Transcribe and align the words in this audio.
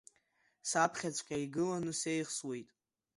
Саԥхьаҵәҟьа 0.69 1.37
игыланы 1.43 1.93
сеихсуеит. 1.99 2.69